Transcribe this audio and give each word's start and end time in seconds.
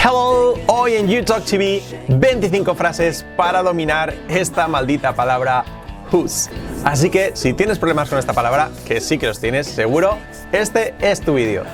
Hello, 0.00 0.54
hoy 0.68 0.94
en 0.94 1.08
YouTalk 1.08 1.44
TV 1.44 1.82
25 2.06 2.72
frases 2.76 3.26
para 3.36 3.64
dominar 3.64 4.14
esta 4.28 4.68
maldita 4.68 5.12
palabra 5.12 5.64
whose. 6.12 6.48
Así 6.84 7.10
que 7.10 7.32
si 7.34 7.52
tienes 7.52 7.80
problemas 7.80 8.08
con 8.08 8.16
esta 8.16 8.32
palabra, 8.32 8.70
que 8.86 9.00
sí 9.00 9.18
que 9.18 9.26
los 9.26 9.40
tienes, 9.40 9.66
seguro, 9.66 10.16
este 10.52 10.94
es 11.00 11.20
tu 11.20 11.34
vídeo. 11.34 11.64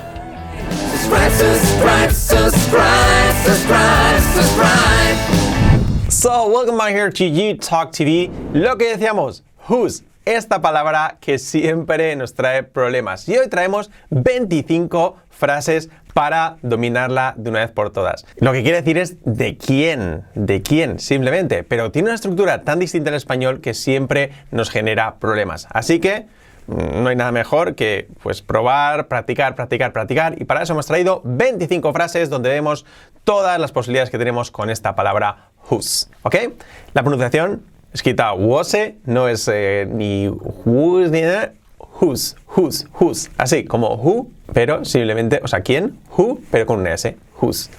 So, 6.09 6.47
welcome 6.47 6.77
back 6.77 6.95
here 6.95 7.11
to 7.11 7.23
YouTalk 7.23 7.91
TV. 7.91 8.31
Lo 8.53 8.75
que 8.75 8.97
decíamos, 8.97 9.43
whose, 9.69 10.03
esta 10.25 10.59
palabra 10.59 11.17
que 11.21 11.37
siempre 11.37 12.15
nos 12.15 12.33
trae 12.33 12.63
problemas. 12.63 13.29
Y 13.29 13.37
hoy 13.37 13.47
traemos 13.49 13.91
25 14.09 15.15
frases 15.29 15.89
para 16.15 16.55
dominarla 16.61 17.33
de 17.35 17.49
una 17.49 17.59
vez 17.59 17.71
por 17.71 17.91
todas. 17.91 18.25
Lo 18.37 18.53
que 18.53 18.63
quiere 18.63 18.77
decir 18.77 18.97
es 18.97 19.17
de 19.25 19.57
quién, 19.57 20.23
de 20.33 20.61
quién, 20.61 20.97
simplemente. 20.97 21.65
Pero 21.65 21.91
tiene 21.91 22.07
una 22.07 22.15
estructura 22.15 22.61
tan 22.61 22.79
distinta 22.79 23.09
en 23.09 23.15
español 23.15 23.59
que 23.59 23.73
siempre 23.73 24.31
nos 24.49 24.69
genera 24.69 25.15
problemas. 25.15 25.67
Así 25.71 25.99
que 25.99 26.25
mm, 26.67 27.03
no 27.03 27.09
hay 27.09 27.17
nada 27.17 27.33
mejor 27.33 27.75
que 27.75 28.07
pues 28.23 28.41
probar, 28.41 29.09
practicar, 29.09 29.55
practicar, 29.55 29.91
practicar 29.91 30.41
y 30.41 30.45
para 30.45 30.63
eso 30.63 30.71
hemos 30.71 30.85
traído 30.85 31.19
25 31.25 31.91
frases 31.91 32.29
donde 32.29 32.47
vemos 32.47 32.85
todas 33.25 33.59
las 33.59 33.73
posibilidades 33.73 34.09
que 34.09 34.17
tenemos 34.17 34.51
con 34.51 34.69
esta 34.69 34.95
palabra 34.95 35.49
whose, 35.69 36.07
¿ok? 36.23 36.35
La 36.93 37.01
pronunciación 37.01 37.61
escrita 37.91 38.31
wose 38.31 38.95
no 39.03 39.27
es 39.27 39.49
eh, 39.51 39.85
ni 39.91 40.29
whose 40.29 41.11
ni 41.11 41.23
whose, 42.01 42.35
whose, 42.55 42.85
whose, 42.99 43.29
así 43.37 43.65
como 43.65 43.95
who, 43.95 44.31
pero 44.53 44.83
simplemente, 44.85 45.39
o 45.43 45.47
sea, 45.47 45.61
quién, 45.61 45.99
who, 46.17 46.39
pero 46.51 46.65
con 46.65 46.79
un 46.79 46.87
S, 46.87 47.15
whose. 47.41 47.69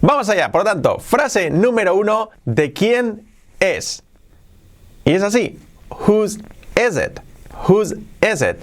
Vamos 0.00 0.28
allá, 0.28 0.50
por 0.50 0.62
lo 0.62 0.70
tanto, 0.70 0.98
frase 0.98 1.50
número 1.50 1.94
uno, 1.94 2.30
¿de 2.44 2.72
quién 2.72 3.26
es? 3.60 4.02
Y 5.04 5.12
es 5.12 5.22
así, 5.22 5.58
whose 6.06 6.38
is 6.76 6.96
it? 6.96 7.20
Whose 7.68 7.96
is 8.22 8.42
it? 8.42 8.56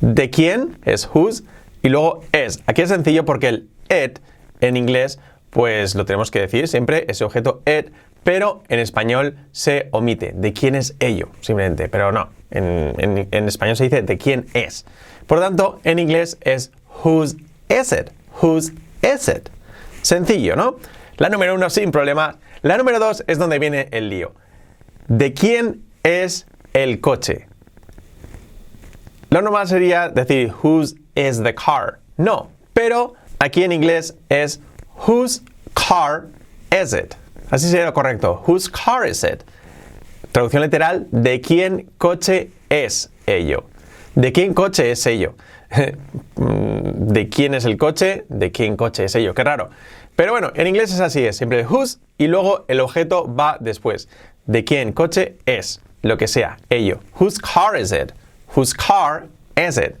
¿De 0.00 0.30
quién 0.30 0.78
es 0.84 1.08
whose? 1.12 1.42
Y 1.82 1.88
luego 1.88 2.22
es. 2.32 2.62
Aquí 2.66 2.82
es 2.82 2.88
sencillo 2.88 3.24
porque 3.24 3.48
el 3.48 3.68
it 3.88 4.18
en 4.60 4.76
inglés, 4.76 5.18
pues 5.50 5.94
lo 5.94 6.04
tenemos 6.04 6.30
que 6.30 6.40
decir 6.40 6.68
siempre, 6.68 7.06
ese 7.08 7.24
objeto 7.24 7.62
it, 7.66 7.92
pero 8.24 8.62
en 8.68 8.78
español 8.78 9.36
se 9.52 9.88
omite. 9.92 10.32
¿De 10.34 10.52
quién 10.52 10.74
es 10.74 10.96
ello? 10.98 11.28
Simplemente, 11.40 11.88
pero 11.88 12.12
no. 12.12 12.28
En, 12.50 13.48
español 13.48 13.76
se 13.76 13.84
dice 13.84 14.02
de 14.02 14.18
quién 14.18 14.46
es. 14.54 14.84
Por 15.26 15.40
tanto, 15.40 15.80
en 15.84 15.98
inglés 15.98 16.38
es 16.42 16.70
whose 17.04 17.36
is 17.68 17.92
it? 17.92 18.10
Whose 18.42 18.72
is 19.02 19.28
it? 19.28 19.50
Sencillo, 20.02 20.56
¿no? 20.56 20.76
La 21.16 21.28
número 21.28 21.54
uno 21.54 21.68
sin 21.70 21.90
problema. 21.90 22.38
La 22.62 22.76
número 22.76 22.98
dos 22.98 23.24
es 23.26 23.38
donde 23.38 23.58
viene 23.58 23.88
el 23.90 24.08
lío. 24.08 24.34
¿De 25.08 25.32
quién 25.32 25.82
es 26.02 26.46
el 26.72 27.00
coche? 27.00 27.48
Lo 29.30 29.42
normal 29.42 29.66
sería 29.66 30.08
decir 30.08 30.52
whose 30.62 30.94
is 31.14 31.42
the 31.42 31.54
car. 31.54 31.98
No, 32.16 32.50
pero 32.72 33.14
aquí 33.38 33.64
en 33.64 33.72
inglés 33.72 34.14
es 34.28 34.60
whose 35.06 35.42
car 35.74 36.28
is 36.70 36.92
it. 36.92 37.14
Así 37.50 37.68
sería 37.68 37.86
lo 37.86 37.92
correcto. 37.92 38.42
Whose 38.46 38.68
car 38.70 39.06
is 39.06 39.24
it? 39.24 39.42
Traducción 40.36 40.62
literal, 40.62 41.06
¿de 41.12 41.40
quién 41.40 41.88
coche 41.96 42.50
es 42.68 43.10
ello? 43.26 43.64
¿De 44.14 44.32
quién 44.32 44.52
coche 44.52 44.90
es 44.90 45.06
ello? 45.06 45.34
Mm, 46.36 47.12
¿De 47.14 47.30
quién 47.30 47.54
es 47.54 47.64
el 47.64 47.78
coche? 47.78 48.26
¿De 48.28 48.52
quién 48.52 48.76
coche 48.76 49.04
es 49.04 49.14
ello? 49.14 49.32
Qué 49.32 49.42
raro. 49.42 49.70
Pero 50.14 50.32
bueno, 50.32 50.52
en 50.54 50.66
inglés 50.66 50.92
es 50.92 51.00
así, 51.00 51.24
es 51.24 51.38
siempre 51.38 51.64
whose 51.64 51.96
y 52.18 52.26
luego 52.26 52.66
el 52.68 52.80
objeto 52.80 53.34
va 53.34 53.56
después. 53.58 54.10
¿De 54.44 54.62
quién 54.62 54.92
coche 54.92 55.38
es? 55.46 55.80
Lo 56.02 56.18
que 56.18 56.28
sea, 56.28 56.58
ello. 56.68 57.00
Whose 57.18 57.40
car 57.40 57.80
is 57.80 57.90
it? 57.90 58.12
Whose 58.54 58.76
car 58.76 59.28
is 59.56 59.78
it? 59.78 59.94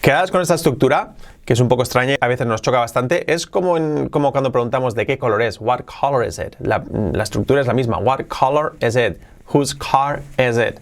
Quedados 0.00 0.30
con 0.30 0.40
esta 0.40 0.54
estructura, 0.54 1.12
que 1.44 1.52
es 1.52 1.60
un 1.60 1.68
poco 1.68 1.82
extraña, 1.82 2.16
a 2.18 2.28
veces 2.28 2.46
nos 2.46 2.62
choca 2.62 2.78
bastante, 2.78 3.30
es 3.30 3.46
como, 3.46 3.74
cuando 4.10 4.50
preguntamos 4.50 4.94
de 4.94 5.04
qué 5.04 5.18
color 5.18 5.42
es, 5.42 5.60
what 5.60 5.80
color 5.82 6.26
is 6.26 6.38
it? 6.38 6.56
La 6.60 7.22
estructura 7.22 7.60
es 7.60 7.66
la 7.66 7.74
misma, 7.74 7.98
what 7.98 8.20
color 8.28 8.74
is 8.80 8.96
it? 8.96 9.18
Whose 9.52 9.74
car 9.74 10.22
is 10.38 10.56
it? 10.58 10.80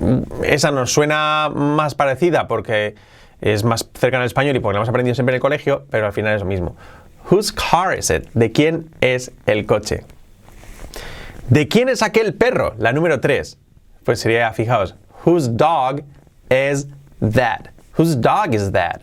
Mm, 0.00 0.44
Esa 0.44 0.70
nos 0.70 0.92
suena 0.92 1.50
más 1.54 1.94
parecida 1.94 2.48
porque 2.48 2.94
es 3.40 3.64
más 3.64 3.88
cercana 3.94 4.22
al 4.22 4.26
español 4.26 4.56
y 4.56 4.60
porque 4.60 4.74
la 4.74 4.78
hemos 4.78 4.88
aprendido 4.88 5.14
siempre 5.14 5.34
en 5.34 5.36
el 5.36 5.40
colegio, 5.40 5.84
pero 5.90 6.06
al 6.06 6.12
final 6.12 6.34
es 6.34 6.40
lo 6.42 6.46
mismo. 6.46 6.76
Whose 7.30 7.52
car 7.54 7.96
is 7.96 8.10
it? 8.10 8.28
¿De 8.34 8.50
quién 8.52 8.90
es 9.00 9.32
el 9.46 9.66
coche? 9.66 10.04
¿De 11.48 11.68
quién 11.68 11.88
es 11.88 12.02
aquel 12.02 12.34
perro? 12.34 12.74
La 12.78 12.92
número 12.92 13.20
3. 13.20 13.58
Pues 14.04 14.20
sería, 14.20 14.52
fijaos, 14.52 14.94
whose 15.24 15.48
dog 15.48 16.02
is 16.50 16.88
that? 17.20 17.68
Whose 17.98 18.16
dog 18.16 18.54
is 18.54 18.72
that? 18.72 19.02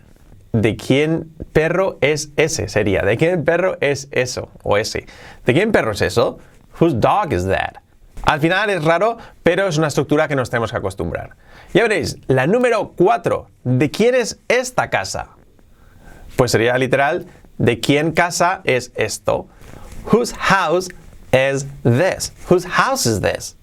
¿De 0.51 0.75
quién 0.75 1.31
perro 1.53 1.97
es 2.01 2.29
ese? 2.37 2.67
Sería, 2.67 3.03
¿de 3.03 3.17
quién 3.17 3.45
perro 3.45 3.77
es 3.81 4.07
eso? 4.11 4.49
O 4.63 4.77
ese. 4.77 5.05
¿De 5.45 5.53
quién 5.53 5.71
perro 5.71 5.91
es 5.91 6.01
eso? 6.01 6.39
Whose 6.79 6.95
dog 6.99 7.31
is 7.33 7.45
that? 7.45 7.77
Al 8.23 8.39
final 8.39 8.69
es 8.69 8.83
raro, 8.83 9.17
pero 9.43 9.67
es 9.67 9.77
una 9.77 9.87
estructura 9.87 10.27
que 10.27 10.35
nos 10.35 10.49
tenemos 10.49 10.71
que 10.71 10.77
acostumbrar. 10.77 11.35
Ya 11.73 11.83
veréis, 11.83 12.17
la 12.27 12.47
número 12.47 12.93
4. 12.95 13.47
¿De 13.63 13.91
quién 13.91 14.15
es 14.15 14.39
esta 14.47 14.89
casa? 14.89 15.29
Pues 16.35 16.51
sería 16.51 16.77
literal, 16.77 17.25
¿de 17.57 17.79
quién 17.79 18.11
casa 18.11 18.61
es 18.63 18.91
esto? 18.95 19.47
Whose 20.11 20.35
house 20.35 20.89
is 21.31 21.65
this? 21.83 22.33
Whose 22.49 22.67
house 22.67 23.05
is 23.05 23.21
this? 23.21 23.55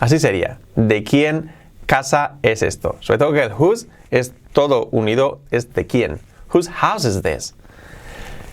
Así 0.00 0.18
sería, 0.18 0.58
¿de 0.76 1.02
quién 1.02 1.52
casa 1.86 2.36
es 2.42 2.62
esto? 2.62 2.96
Sobre 3.00 3.18
todo 3.18 3.32
que 3.32 3.42
el 3.42 3.52
whose 3.52 3.88
es 4.10 4.32
todo 4.52 4.88
unido, 4.92 5.40
es 5.50 5.72
de 5.74 5.86
quién. 5.86 6.20
Whose 6.52 6.70
house 6.70 7.04
is 7.04 7.22
this? 7.22 7.54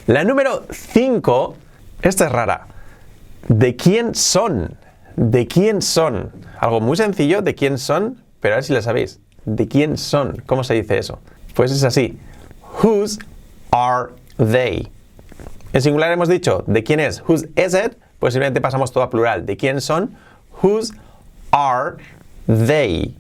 La 0.07 0.23
número 0.23 0.65
5, 0.69 1.55
esta 2.01 2.25
es 2.25 2.31
rara. 2.31 2.67
¿De 3.47 3.75
quién 3.75 4.15
son? 4.15 4.77
¿De 5.15 5.47
quién 5.47 5.81
son? 5.81 6.31
Algo 6.59 6.81
muy 6.81 6.97
sencillo, 6.97 7.41
¿de 7.41 7.55
quién 7.55 7.77
son? 7.77 8.21
Pero 8.41 8.55
a 8.55 8.57
ver 8.57 8.63
si 8.63 8.73
lo 8.73 8.81
sabéis. 8.81 9.19
¿De 9.45 9.67
quién 9.67 9.97
son? 9.97 10.41
¿Cómo 10.45 10.63
se 10.63 10.73
dice 10.73 10.97
eso? 10.97 11.19
Pues 11.53 11.71
es 11.71 11.83
así. 11.83 12.17
Whose 12.83 13.19
are 13.71 14.09
they? 14.37 14.89
En 15.71 15.81
singular 15.81 16.11
hemos 16.11 16.27
dicho, 16.27 16.63
¿de 16.67 16.83
quién 16.83 16.99
es? 16.99 17.23
Whose 17.27 17.47
is 17.55 17.73
it? 17.73 17.97
Pues 18.19 18.33
simplemente 18.33 18.59
pasamos 18.59 18.91
todo 18.91 19.03
a 19.03 19.09
plural. 19.09 19.45
¿De 19.45 19.55
quién 19.55 19.81
son? 19.81 20.15
Whose 20.61 20.93
are 21.51 21.97
they? 22.47 23.15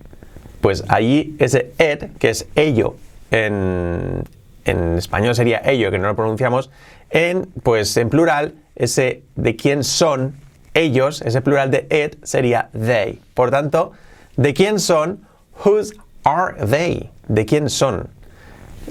Pues 0.61 0.83
allí 0.87 1.35
ese 1.39 1.73
it, 1.79 2.17
que 2.17 2.29
es 2.29 2.47
ello, 2.55 2.95
en, 3.31 4.23
en 4.65 4.97
español 4.97 5.35
sería 5.35 5.61
ello, 5.63 5.91
que 5.91 5.99
no 5.99 6.07
lo 6.07 6.15
pronunciamos, 6.15 6.71
en, 7.09 7.47
pues 7.63 7.95
en 7.97 8.09
plural, 8.09 8.55
ese 8.75 9.23
de 9.35 9.55
quién 9.55 9.83
son 9.83 10.35
ellos, 10.75 11.21
ese 11.23 11.41
plural 11.41 11.71
de 11.71 11.87
it 11.89 12.23
sería 12.23 12.69
they. 12.71 13.19
Por 13.33 13.49
tanto, 13.49 13.93
¿de 14.37 14.53
quién 14.53 14.79
son? 14.79 15.25
Whose 15.65 15.95
are 16.23 16.55
they? 16.67 17.09
¿De 17.27 17.45
quién 17.45 17.69
son? 17.69 18.09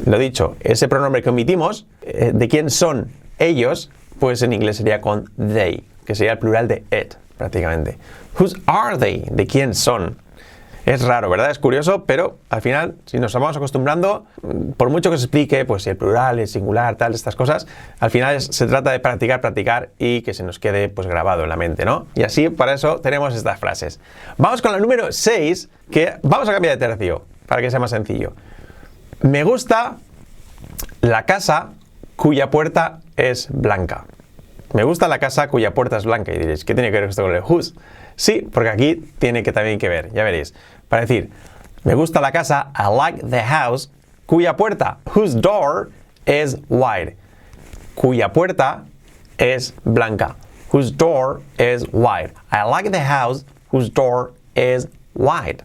Lo 0.04 0.18
dicho, 0.18 0.56
ese 0.60 0.88
pronombre 0.88 1.22
que 1.22 1.30
omitimos, 1.30 1.86
eh, 2.02 2.32
¿de 2.34 2.48
quién 2.48 2.70
son 2.70 3.12
ellos? 3.38 3.90
Pues 4.18 4.42
en 4.42 4.52
inglés 4.52 4.78
sería 4.78 5.00
con 5.00 5.30
they, 5.36 5.84
que 6.04 6.14
sería 6.16 6.32
el 6.32 6.38
plural 6.38 6.66
de 6.66 6.84
it, 6.90 7.14
prácticamente. 7.36 7.98
Whose 8.38 8.56
are 8.66 8.98
they? 8.98 9.24
¿De 9.30 9.46
quién 9.46 9.74
son? 9.74 10.16
Es 10.86 11.02
raro, 11.02 11.30
¿verdad? 11.30 11.50
Es 11.50 11.58
curioso, 11.58 12.04
pero 12.04 12.36
al 12.50 12.60
final, 12.60 12.96
si 13.06 13.18
nos 13.18 13.32
vamos 13.32 13.56
acostumbrando, 13.56 14.26
por 14.76 14.90
mucho 14.90 15.10
que 15.10 15.16
se 15.16 15.24
explique, 15.24 15.64
pues 15.64 15.86
el 15.86 15.96
plural, 15.96 16.38
el 16.38 16.46
singular, 16.46 16.96
tal, 16.96 17.14
estas 17.14 17.36
cosas, 17.36 17.66
al 18.00 18.10
final 18.10 18.38
se 18.40 18.66
trata 18.66 18.90
de 18.90 19.00
practicar, 19.00 19.40
practicar 19.40 19.90
y 19.98 20.20
que 20.20 20.34
se 20.34 20.42
nos 20.42 20.58
quede 20.58 20.90
pues 20.90 21.06
grabado 21.06 21.44
en 21.44 21.48
la 21.48 21.56
mente, 21.56 21.86
¿no? 21.86 22.06
Y 22.14 22.22
así, 22.22 22.50
para 22.50 22.75
eso 22.75 23.00
tenemos 23.00 23.34
estas 23.34 23.58
frases. 23.58 23.98
Vamos 24.36 24.60
con 24.60 24.72
la 24.72 24.78
número 24.78 25.10
6, 25.10 25.70
que 25.90 26.14
vamos 26.22 26.48
a 26.50 26.52
cambiar 26.52 26.78
de 26.78 26.87
tercio, 26.87 27.25
para 27.46 27.62
que 27.62 27.70
sea 27.70 27.80
más 27.80 27.90
sencillo. 27.90 28.34
Me 29.22 29.42
gusta 29.42 29.96
la 31.00 31.25
casa 31.25 31.70
cuya 32.16 32.50
puerta 32.50 33.00
es 33.16 33.48
blanca. 33.50 34.04
Me 34.75 34.82
gusta 34.82 35.08
la 35.08 35.19
casa 35.19 35.48
cuya 35.48 35.72
puerta 35.72 35.96
es 35.96 36.04
blanca. 36.04 36.32
Y 36.34 36.38
diréis, 36.38 36.64
¿qué 36.64 36.75
tiene 36.75 36.90
que 36.90 37.00
ver 37.00 37.08
esto 37.08 37.22
con 37.22 37.34
el 37.34 37.42
whose? 37.42 37.75
Sí, 38.16 38.46
porque 38.52 38.69
aquí 38.70 38.96
tiene 39.19 39.42
que 39.42 39.52
también 39.52 39.78
que 39.78 39.88
ver, 39.88 40.12
ya 40.12 40.25
veréis. 40.25 40.54
Para 40.88 41.06
decir, 41.06 41.31
me 41.84 41.94
gusta 41.94 42.20
la 42.20 42.31
casa, 42.31 42.70
I 42.75 42.88
like 42.88 43.28
the 43.28 43.42
house, 43.42 43.88
cuya 44.26 44.56
puerta, 44.56 44.98
whose 45.10 45.34
door 45.34 45.90
is 46.26 46.56
white. 46.69 47.16
Cuya 47.96 48.32
puerta 48.32 48.84
es 49.38 49.72
blanca. 49.84 50.36
Whose 50.70 50.90
door 50.90 51.42
is 51.58 51.84
white. 51.92 52.32
I 52.50 52.64
like 52.64 52.90
the 52.90 53.00
house 53.00 53.44
whose 53.70 53.88
door 53.88 54.32
is 54.56 54.88
white. 55.14 55.62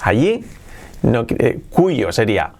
Allí, 0.00 0.44
no, 1.02 1.26
eh, 1.38 1.58
cuyo 1.70 2.12
sería 2.12 2.52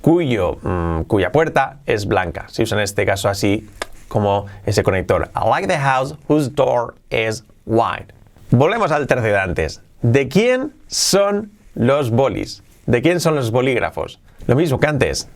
cuyo, 0.00 0.56
mm, 0.62 1.02
cuya 1.06 1.30
puerta 1.30 1.78
es 1.86 2.06
blanca. 2.06 2.46
Si 2.48 2.62
usan 2.62 2.80
este 2.80 3.06
caso 3.06 3.28
así, 3.28 3.68
como 4.08 4.46
ese 4.66 4.82
conector. 4.82 5.30
I 5.34 5.48
like 5.48 5.68
the 5.68 5.78
house 5.78 6.14
whose 6.28 6.48
door 6.48 6.94
is 7.10 7.44
wide. 7.64 8.12
Volvemos 8.50 8.90
al 8.90 9.06
tercio 9.06 9.30
de 9.30 9.38
antes. 9.38 9.80
¿De 10.02 10.28
quién 10.28 10.72
son 10.86 11.52
los 11.74 12.10
bolis? 12.10 12.62
¿De 12.86 13.02
quién 13.02 13.20
son 13.20 13.34
los 13.34 13.50
bolígrafos? 13.50 14.18
Lo 14.46 14.56
mismo 14.56 14.80
que 14.80 14.86
antes. 14.86 15.28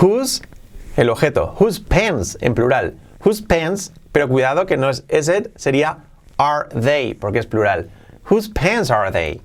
Whose, 0.00 0.42
el 0.96 1.08
objeto. 1.08 1.54
Whose 1.58 1.80
pens, 1.80 2.36
en 2.40 2.54
plural. 2.54 2.94
Whose 3.24 3.42
pens, 3.42 3.92
pero 4.12 4.28
cuidado 4.28 4.66
que 4.66 4.76
no 4.76 4.90
es 4.90 5.04
is 5.08 5.28
it, 5.28 5.56
sería 5.56 5.98
are 6.36 6.68
they, 6.70 7.14
porque 7.14 7.38
es 7.38 7.46
plural. 7.46 7.90
Whose 8.28 8.48
pens 8.48 8.90
are 8.90 9.10
they? 9.12 9.40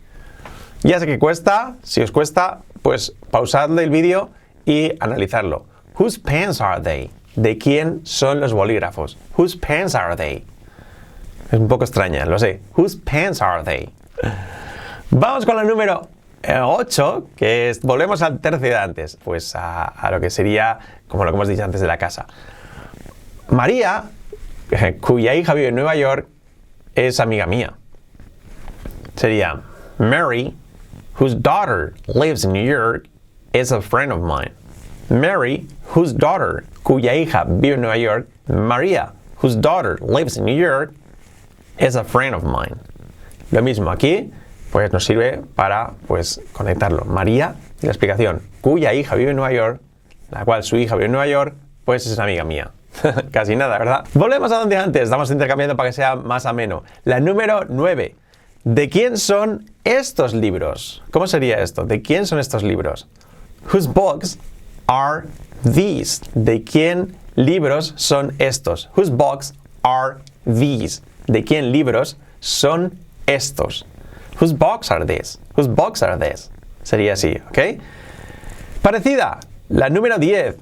Ya 0.82 1.00
sé 1.00 1.06
que 1.06 1.20
cuesta, 1.20 1.76
si 1.84 2.02
os 2.02 2.12
cuesta, 2.12 2.62
pues 2.82 3.14
pausadle 3.32 3.84
el 3.84 3.90
vídeo 3.90 4.32
y 4.66 4.92
analizarlo. 5.00 5.66
Whose 6.00 6.20
pens 6.20 6.60
are 6.60 6.82
they? 6.82 7.12
¿De 7.36 7.58
quién 7.58 8.02
son 8.06 8.40
los 8.40 8.54
bolígrafos? 8.54 9.18
Whose 9.38 9.56
pens 9.56 9.96
are 9.96 10.16
they? 10.16 10.44
Es 11.52 11.60
un 11.60 11.68
poco 11.68 11.86
extraña, 11.86 12.26
lo 12.26 12.40
sé. 12.40 12.60
Whose 12.76 12.98
pens 12.98 13.42
are 13.42 13.64
they? 13.64 13.90
Vamos 15.16 15.46
con 15.46 15.56
la 15.56 15.64
número 15.64 16.08
8, 16.44 17.28
que 17.36 17.70
es, 17.70 17.84
volvemos 17.84 18.24
al 18.24 18.40
tercio 18.40 18.80
antes, 18.80 19.16
pues 19.24 19.56
a, 19.56 19.86
a 19.86 20.10
lo 20.10 20.20
que 20.20 20.32
sería, 20.32 20.80
como 21.08 21.24
lo 21.24 21.30
que 21.30 21.36
hemos 21.36 21.48
dicho 21.48 21.64
antes 21.64 21.82
de 21.82 21.86
la 21.86 22.00
casa. 22.00 22.26
María, 23.48 24.06
eh, 24.72 24.98
cuya 25.02 25.36
hija 25.36 25.54
vive 25.54 25.68
en 25.68 25.76
Nueva 25.76 25.96
York, 25.96 26.26
es 26.96 27.20
amiga 27.20 27.46
mía. 27.46 27.74
Sería 29.16 29.62
Mary, 30.00 30.56
whose 31.20 31.36
daughter 31.36 31.94
lives 32.08 32.44
in 32.44 32.52
New 32.52 32.66
York, 32.66 33.06
is 33.54 33.72
a 33.72 33.84
friend 33.84 34.12
of 34.12 34.22
mine. 34.22 34.52
Mary, 35.12 35.68
whose 35.94 36.12
daughter, 36.12 36.64
cuya 36.84 37.14
hija 37.14 37.46
vive 37.48 37.76
en 37.76 37.82
Nueva 37.82 37.98
York, 37.98 38.28
María, 38.48 39.12
whose 39.36 39.56
daughter 39.56 40.00
lives 40.02 40.38
in 40.38 40.46
New 40.46 40.58
York, 40.58 40.92
is 41.78 41.96
a 41.96 42.04
friend 42.04 42.34
of 42.34 42.44
mine. 42.44 42.80
Lo 43.52 43.62
mismo 43.62 43.96
aquí, 43.96 44.34
pues 44.74 44.92
nos 44.92 45.06
sirve 45.06 45.40
para 45.54 45.92
pues 46.08 46.42
conectarlo. 46.52 47.06
María, 47.06 47.54
y 47.80 47.86
la 47.86 47.92
explicación, 47.92 48.42
cuya 48.60 48.92
hija 48.96 49.14
vive 49.14 49.30
en 49.30 49.36
Nueva 49.36 49.54
York, 49.54 49.80
la 50.32 50.46
cual 50.46 50.64
su 50.64 50.78
hija 50.78 50.96
vive 50.96 51.06
en 51.06 51.12
Nueva 51.12 51.28
York, 51.28 51.54
pues 51.86 52.08
es 52.08 52.16
una 52.16 52.24
amiga 52.24 52.44
mía. 52.44 52.72
Casi 53.32 53.56
nada, 53.56 53.78
¿verdad? 53.78 54.04
Volvemos 54.16 54.52
a 54.52 54.58
donde 54.58 54.76
antes, 54.76 55.04
estamos 55.04 55.30
intercambiando 55.30 55.78
para 55.78 55.90
que 55.90 55.94
sea 55.94 56.16
más 56.16 56.48
ameno. 56.48 56.84
La 57.04 57.20
número 57.20 57.66
9. 57.70 58.16
¿De 58.64 58.90
quién 58.90 59.18
son 59.18 59.70
estos 59.84 60.34
libros? 60.34 61.04
¿Cómo 61.12 61.28
sería 61.28 61.62
esto? 61.62 61.84
¿De 61.84 62.02
quién 62.02 62.26
son 62.26 62.40
estos 62.40 62.64
libros? 62.64 63.08
Whose 63.72 63.88
books 63.88 64.40
are 64.88 65.28
these? 65.64 66.20
¿De 66.34 66.64
quién 66.64 67.16
libros 67.36 67.94
son 67.96 68.34
estos? 68.40 68.90
Whose 68.98 69.12
books 69.12 69.54
are 69.84 70.16
these? 70.46 71.04
¿De 71.28 71.44
quién 71.44 71.72
libros 71.72 72.18
son 72.40 72.98
estos? 73.28 73.86
Whose 74.38 74.54
books 74.54 74.92
are 74.92 75.06
these? 75.06 75.38
Whose 75.56 75.68
books 75.68 76.02
are 76.02 76.18
these? 76.18 76.50
Sería 76.84 77.14
así, 77.14 77.42
¿ok? 77.48 77.82
Parecida, 78.82 79.40
la 79.70 79.90
número 79.90 80.18
10. 80.20 80.58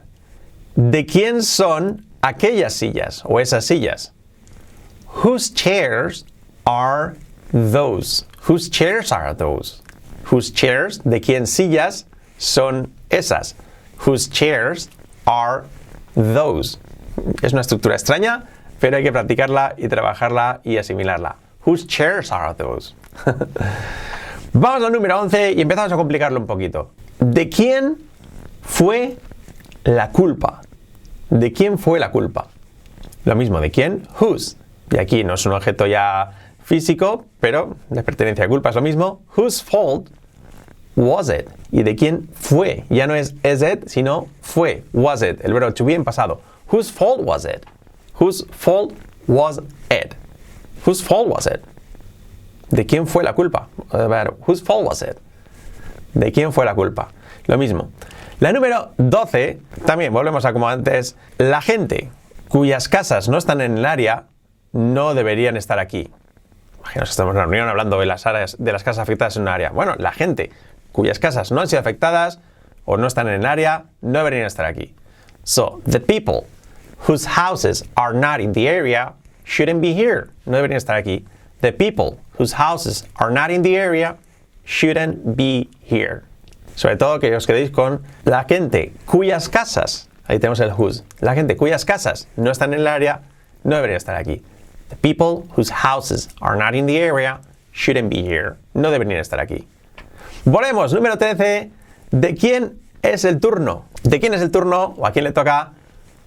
¿De 0.76 1.06
quién 1.06 1.42
son 1.42 2.06
aquellas 2.22 2.74
sillas 2.74 3.24
o 3.26 3.40
esas 3.40 3.66
sillas? 3.66 4.12
Whose 5.08 5.50
chairs 5.50 6.26
are 6.66 7.18
those? 7.52 8.26
Whose 8.42 8.70
chairs 8.70 9.12
are 9.12 9.34
those? 9.34 9.82
Whose 10.26 10.52
chairs, 10.52 11.00
de 11.00 11.20
quién 11.20 11.46
sillas 11.46 12.06
son 12.38 12.94
esas? 13.10 13.54
Whose 13.98 14.28
chairs 14.28 14.90
are 15.28 15.66
those? 16.16 16.78
Es 17.42 17.54
una 17.54 17.62
estructura 17.62 17.96
extraña, 17.96 18.48
pero 18.80 18.98
hay 18.98 19.04
que 19.04 19.12
practicarla 19.12 19.76
y 19.78 19.88
trabajarla 19.88 20.62
y 20.64 20.78
asimilarla. 20.78 21.36
Whose 21.66 21.86
chairs 21.86 22.32
are 22.32 22.54
those? 22.56 22.94
Vamos 24.54 24.84
al 24.84 24.92
número 24.92 25.20
11 25.22 25.54
y 25.54 25.62
empezamos 25.62 25.92
a 25.92 25.96
complicarlo 25.96 26.40
un 26.40 26.48
poquito. 26.48 26.92
¿De 27.20 27.50
quién 27.50 27.98
fue 28.64 29.18
la 29.84 30.10
culpa? 30.12 30.62
¿De 31.30 31.54
quién 31.54 31.78
fue 31.78 32.00
la 32.00 32.12
culpa? 32.12 32.48
Lo 33.26 33.36
mismo, 33.36 33.62
¿de 33.62 33.72
quién? 33.72 34.08
Whose. 34.20 34.58
Y 34.92 34.98
aquí 34.98 35.24
no 35.24 35.36
es 35.36 35.46
un 35.46 35.54
objeto 35.54 35.86
ya 35.86 36.32
físico, 36.64 37.26
pero 37.40 37.78
de 37.90 38.04
pertenencia 38.04 38.46
a 38.46 38.48
culpa 38.48 38.70
es 38.70 38.76
lo 38.76 38.82
mismo. 38.82 39.22
Whose 39.38 39.64
fault 39.64 40.10
was 40.96 41.30
it? 41.30 41.50
¿Y 41.72 41.84
de 41.84 41.96
quién 41.96 42.28
fue? 42.34 42.86
Ya 42.90 43.08
no 43.08 43.16
es 43.16 43.36
is 43.44 43.62
it, 43.62 43.88
sino 43.88 44.28
fue. 44.42 44.84
Was 44.94 45.22
it. 45.22 45.40
El 45.46 45.54
verbo 45.54 45.74
to 45.74 45.86
be 45.86 45.94
en 45.94 46.04
pasado. 46.04 46.42
Whose 46.72 46.92
fault 46.92 47.22
was 47.22 47.46
it? 47.46 47.66
Whose 48.20 48.46
fault 48.52 48.94
was 49.28 49.60
it? 49.90 50.16
Whose 50.86 51.04
fault 51.04 51.28
was 51.28 51.48
it? 51.48 51.62
¿De 52.70 52.86
quién 52.86 53.06
fue 53.06 53.24
la 53.24 53.34
culpa? 53.34 53.68
Ver, 53.92 54.34
whose 54.48 54.64
fault 54.64 54.88
was 54.88 55.02
it? 55.02 55.18
¿De 56.14 56.32
quién 56.32 56.54
fue 56.54 56.66
la 56.66 56.74
culpa? 56.74 57.10
Lo 57.46 57.58
mismo. 57.58 57.90
La 58.40 58.52
número 58.54 58.92
12, 58.98 59.60
también 59.86 60.14
volvemos 60.14 60.46
a 60.46 60.54
como 60.54 60.68
antes, 60.68 61.16
la 61.38 61.62
gente 61.62 62.10
cuyas 62.48 62.90
casas 62.90 63.30
no 63.30 63.38
están 63.38 63.62
en 63.62 63.78
el 63.78 63.86
área 63.86 64.26
no 64.72 65.14
deberían 65.14 65.58
estar 65.58 65.80
aquí. 65.80 66.10
Imaginaos 66.80 67.10
que 67.10 67.12
estamos 67.12 67.32
en 67.32 67.38
una 67.38 67.46
reunión 67.46 67.70
hablando 67.70 68.00
de 68.00 68.06
las, 68.06 68.26
áreas, 68.26 68.56
de 68.58 68.72
las 68.72 68.84
casas 68.84 69.04
afectadas 69.04 69.36
en 69.36 69.44
un 69.44 69.48
área. 69.50 69.70
Bueno, 69.70 69.96
la 69.98 70.12
gente 70.12 70.52
cuyas 70.92 71.20
casas 71.20 71.52
no 71.52 71.62
han 71.62 71.68
sido 71.68 71.80
afectadas 71.80 72.40
o 72.86 72.98
no 72.98 73.08
están 73.08 73.28
en 73.28 73.36
el 73.36 73.46
área 73.46 73.86
no 74.02 74.20
deberían 74.20 74.48
estar 74.48 74.66
aquí. 74.66 74.96
So, 75.44 75.82
the 75.90 76.00
people 76.00 76.48
whose 77.08 77.28
houses 77.28 77.86
are 77.96 78.14
not 78.14 78.40
in 78.40 78.54
the 78.54 78.68
area 78.68 79.14
shouldn't 79.52 79.82
be 79.82 79.94
here. 79.94 80.30
No 80.46 80.58
deberían 80.58 80.78
estar 80.78 80.96
aquí. 80.96 81.26
The 81.60 81.74
people 81.74 82.18
whose 82.38 82.54
houses 82.54 83.04
are 83.18 83.30
not 83.30 83.52
in 83.52 83.62
the 83.62 83.76
area 83.76 84.18
shouldn't 84.64 85.36
be 85.36 85.70
here. 85.82 86.24
Sobre 86.76 86.96
todo 86.96 87.20
que 87.20 87.36
os 87.36 87.46
quedéis 87.46 87.70
con 87.70 88.02
la 88.24 88.46
gente 88.46 88.94
cuyas 89.06 89.50
casas, 89.50 90.08
ahí 90.28 90.40
tenemos 90.40 90.62
el 90.62 90.72
whose, 90.72 91.04
la 91.20 91.36
gente 91.36 91.58
cuyas 91.58 91.84
casas 91.86 92.28
no 92.38 92.50
están 92.50 92.74
en 92.74 92.80
el 92.80 92.88
área 92.88 93.24
no 93.64 93.76
deberían 93.76 93.98
estar 93.98 94.16
aquí. 94.16 94.42
The 94.90 94.96
people 94.96 95.46
whose 95.56 95.70
houses 95.70 96.30
are 96.42 96.56
not 96.56 96.74
in 96.74 96.86
the 96.86 96.98
area 96.98 97.42
shouldn't 97.74 98.10
be 98.10 98.24
here. 98.24 98.56
No 98.74 98.90
deberían 98.90 99.20
estar 99.20 99.40
aquí. 99.40 99.68
Volvemos, 100.46 100.94
número 100.94 101.18
13. 101.18 101.72
¿De 102.12 102.36
quién 102.36 102.80
es 103.04 103.26
el 103.26 103.40
turno? 103.40 103.86
¿De 104.04 104.20
quién 104.20 104.34
es 104.34 104.42
el 104.42 104.50
turno 104.50 104.96
o 104.98 105.06
a 105.06 105.12
quién 105.12 105.26
le 105.26 105.32
toca? 105.34 105.74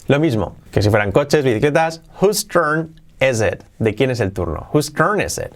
Lo 0.09 0.21
mismo 0.21 0.57
que 0.71 0.83
si 0.83 0.91
fueran 0.91 1.11
coches, 1.11 1.43
bicicletas. 1.43 2.03
Whose 2.21 2.47
turn 2.47 3.01
is 3.21 3.41
it? 3.41 3.65
¿De 3.79 3.95
quién 3.95 4.11
es 4.11 4.21
el 4.21 4.33
turno? 4.33 4.69
Whose 4.73 4.91
turn 4.91 5.21
is 5.21 5.39
it? 5.39 5.53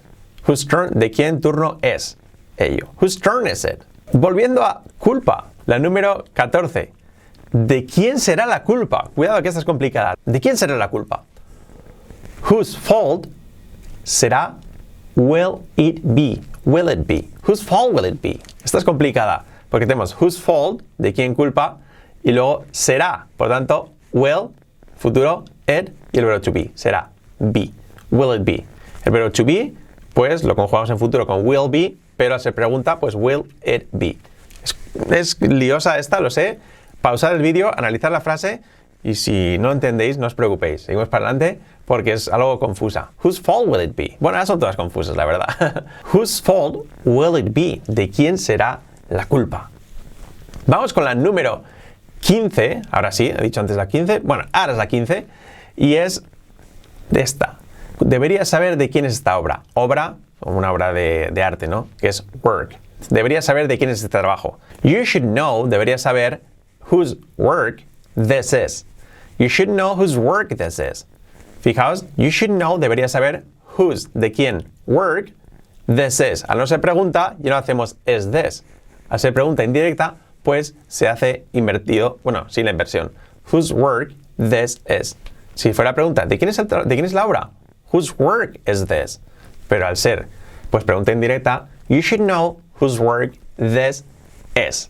Whose 0.47 0.65
turn, 0.65 0.99
¿De 0.99 1.11
quién 1.11 1.41
turno 1.41 1.79
es 1.83 2.17
ello? 2.57 2.89
Whose 3.01 3.17
turn 3.17 3.47
is 3.47 3.65
it? 3.65 3.83
Volviendo 4.13 4.63
a 4.63 4.83
culpa, 4.99 5.47
la 5.67 5.79
número 5.79 6.25
14. 6.35 6.93
¿De 7.53 7.87
quién 7.87 8.19
será 8.19 8.47
la 8.47 8.63
culpa? 8.63 9.11
Cuidado 9.15 9.43
que 9.43 9.49
esta 9.49 9.61
es 9.61 9.65
complicada. 9.65 10.15
¿De 10.25 10.41
quién 10.41 10.57
será 10.57 10.77
la 10.77 10.89
culpa? 10.89 11.25
Whose 12.51 12.77
fault 12.77 13.27
será 14.05 14.55
will 15.17 15.63
it 15.77 16.01
be? 16.03 16.41
Will 16.65 16.89
it 16.89 17.07
be? 17.07 17.29
Whose 17.47 17.63
fault 17.63 17.93
will 17.95 18.05
it 18.05 18.21
be? 18.21 18.41
Esta 18.65 18.79
es 18.79 18.85
complicada 18.85 19.45
porque 19.71 19.87
tenemos 19.87 20.15
whose 20.21 20.39
fault, 20.39 20.83
de 20.99 21.13
quién 21.13 21.35
culpa, 21.35 21.79
y 22.23 22.33
luego 22.33 22.65
será. 22.71 23.27
Por 23.37 23.49
tanto, 23.49 23.91
will, 24.13 24.51
futuro, 24.97 25.45
it 25.67 25.93
y 26.13 26.19
el 26.19 26.25
verbo 26.25 26.41
to 26.41 26.53
be. 26.53 26.71
Será 26.75 27.11
be. 27.39 27.71
Will 28.11 28.35
it 28.35 28.45
be? 28.45 28.65
El 29.05 29.13
verbo 29.13 29.31
to 29.31 29.45
be, 29.45 29.73
pues 30.15 30.45
lo 30.45 30.55
conjugamos 30.55 30.91
en 30.91 30.99
futuro 30.99 31.27
con 31.27 31.47
will 31.47 31.69
be, 31.71 31.95
pero 32.17 32.39
se 32.39 32.53
pregunta, 32.53 32.99
pues 32.99 33.15
will 33.15 33.45
it 33.65 33.87
be? 33.93 34.17
Es, 34.63 34.77
es 35.11 35.41
liosa 35.41 35.99
esta, 35.99 36.21
lo 36.21 36.31
sé. 36.31 36.59
Pausar 37.01 37.35
el 37.35 37.43
vídeo, 37.43 37.71
analizar 37.77 38.11
la 38.11 38.21
frase 38.21 38.61
y 39.05 39.15
si 39.15 39.59
no 39.59 39.71
entendéis, 39.71 40.19
no 40.19 40.27
os 40.27 40.35
preocupéis. 40.35 40.83
Seguimos 40.83 41.09
para 41.09 41.27
adelante 41.27 41.61
porque 41.85 42.13
es 42.13 42.29
algo 42.29 42.59
confusa. 42.59 43.11
Whose 43.23 43.41
fault 43.41 43.69
will 43.69 43.83
it 43.83 43.95
be? 43.95 44.17
Bueno, 44.21 44.45
son 44.45 44.59
todas 44.59 44.77
confusas, 44.77 45.17
la 45.17 45.25
verdad. 45.25 45.85
Whose 46.13 46.43
fault 46.43 46.87
will 47.05 47.39
it 47.39 47.55
be? 47.55 47.81
¿De 47.87 48.11
quién 48.11 48.39
será 48.39 48.81
la 49.09 49.27
culpa? 49.27 49.71
Vamos 50.67 50.93
con 50.93 51.05
la 51.05 51.15
número 51.15 51.63
15. 52.21 52.83
Ahora 52.91 53.13
sí, 53.13 53.33
he 53.35 53.43
dicho 53.43 53.61
antes 53.61 53.77
la 53.77 53.89
15. 53.89 54.21
Bueno, 54.21 54.45
ahora 54.53 54.73
es 54.73 54.79
la 54.79 54.89
15. 54.89 55.27
Y 55.77 55.95
es 55.95 56.25
de 57.11 57.21
esta. 57.21 57.59
Deberías 58.01 58.49
saber 58.49 58.77
de 58.77 58.91
quién 58.91 59.05
es 59.05 59.15
esta 59.15 59.39
obra. 59.39 59.63
Obra, 59.75 60.17
una 60.41 60.73
obra 60.73 60.93
de, 60.93 61.31
de 61.33 61.43
arte, 61.43 61.67
¿no? 61.67 61.89
Que 61.99 62.09
es 62.09 62.25
work. 62.43 62.79
Deberías 63.11 63.45
saber 63.45 63.69
de 63.69 63.79
quién 63.79 63.91
es 63.91 64.03
este 64.03 64.09
trabajo. 64.09 64.59
You 64.83 65.05
should 65.05 65.25
know, 65.25 65.67
deberías 65.67 66.03
saber 66.03 66.41
whose 66.91 67.17
work 67.37 67.83
this 68.15 68.53
is. 68.53 68.85
You 69.39 69.49
should 69.49 69.71
know 69.71 69.95
whose 69.95 70.19
work 70.19 70.57
this 70.57 70.79
is. 70.79 71.07
Fijaos, 71.63 72.05
you 72.17 72.31
should 72.31 72.51
know, 72.51 72.79
deberías 72.79 73.13
saber 73.13 73.45
whose, 73.77 74.09
de 74.15 74.31
quién, 74.31 74.65
work 74.87 75.31
this 75.87 76.21
is. 76.21 76.45
Al 76.49 76.59
no 76.59 76.67
ser 76.67 76.81
pregunta, 76.81 77.37
ya 77.39 77.51
no 77.51 77.57
hacemos 77.57 77.97
is 78.07 78.31
this. 78.31 78.65
Al 79.11 79.19
ser 79.19 79.33
pregunta 79.33 79.65
indirecta, 79.65 80.17
pues 80.43 80.75
se 80.89 81.09
hace 81.09 81.45
invertido, 81.53 82.19
bueno, 82.25 82.49
sin 82.49 82.65
la 82.65 82.73
inversión. 82.73 83.13
Whose 83.53 83.73
work 83.73 84.13
this 84.37 84.81
is. 84.89 85.17
Si 85.59 85.73
fuera 85.73 85.91
la 85.91 85.95
pregunta, 85.97 86.25
¿de 86.25 86.39
quién, 86.39 86.51
es 86.51 86.59
el 86.61 86.69
tra- 86.69 86.85
¿de 86.85 86.95
quién 86.95 87.05
es 87.05 87.13
la 87.13 87.27
obra? 87.27 87.51
Whose 87.93 88.13
work 88.17 88.61
is 88.65 88.87
this? 88.87 89.21
Pero 89.67 89.89
al 89.89 89.97
ser, 89.97 90.29
pues 90.71 90.85
pregunta 90.85 91.11
indirecta, 91.11 91.67
you 91.89 91.99
should 92.01 92.25
know 92.25 92.61
whose 92.81 93.01
work 93.03 93.33
this 93.57 94.05
is. 94.55 94.89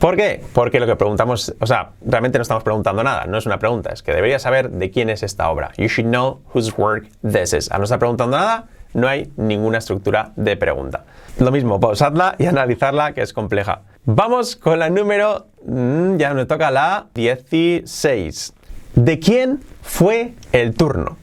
¿Por 0.00 0.16
qué? 0.16 0.42
Porque 0.52 0.80
lo 0.80 0.86
que 0.86 0.96
preguntamos, 0.96 1.54
o 1.60 1.66
sea, 1.68 1.90
realmente 2.04 2.38
no 2.38 2.42
estamos 2.42 2.64
preguntando 2.64 3.04
nada, 3.04 3.26
no 3.26 3.38
es 3.38 3.46
una 3.46 3.60
pregunta, 3.60 3.90
es 3.92 4.02
que 4.02 4.12
deberías 4.12 4.42
saber 4.42 4.68
de 4.68 4.90
quién 4.90 5.08
es 5.10 5.22
esta 5.22 5.48
obra. 5.48 5.70
You 5.76 5.86
should 5.86 6.10
know 6.10 6.42
whose 6.52 6.72
work 6.76 7.06
this 7.22 7.52
is. 7.52 7.70
Al 7.70 7.78
no 7.78 7.84
estar 7.84 8.00
preguntando 8.00 8.36
nada, 8.36 8.66
no 8.94 9.06
hay 9.06 9.30
ninguna 9.36 9.78
estructura 9.78 10.32
de 10.34 10.56
pregunta. 10.56 11.04
Lo 11.38 11.52
mismo, 11.52 11.78
pausadla 11.78 12.34
y 12.36 12.46
analizarla, 12.46 13.12
que 13.14 13.22
es 13.22 13.32
compleja. 13.32 13.82
Vamos 14.06 14.56
con 14.56 14.80
la 14.80 14.90
número, 14.90 15.46
mm, 15.64 16.16
ya 16.16 16.34
me 16.34 16.46
toca 16.46 16.72
la 16.72 17.06
16. 17.14 18.54
¿De 18.94 19.18
quién 19.18 19.60
fue 19.82 20.34
el 20.52 20.74
turno? 20.74 21.16